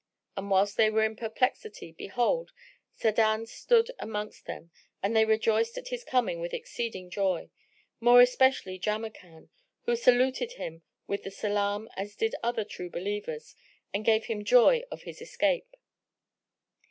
But 0.33 0.45
whilst 0.45 0.77
they 0.77 0.89
were 0.89 1.03
in 1.03 1.15
perplexity, 1.15 1.91
behold, 1.91 2.53
Sa'adan 2.95 3.45
stood 3.45 3.91
amongst 3.99 4.47
them 4.47 4.71
and 5.03 5.15
they 5.15 5.25
rejoiced 5.25 5.77
at 5.77 5.89
his 5.89 6.03
coming 6.03 6.39
with 6.41 6.55
exceeding 6.55 7.11
joy; 7.11 7.51
more 7.99 8.19
especially 8.19 8.79
Jamrkan, 8.79 9.49
who 9.83 9.95
saluted 9.95 10.53
him 10.53 10.81
with 11.05 11.21
the 11.21 11.29
salam 11.29 11.87
as 11.95 12.15
did 12.15 12.33
other 12.41 12.63
True 12.63 12.89
Believers 12.89 13.55
and 13.93 14.03
gave 14.03 14.25
him 14.25 14.43
joy 14.43 14.81
of 14.89 15.03
his 15.03 15.21
escape. 15.21 15.75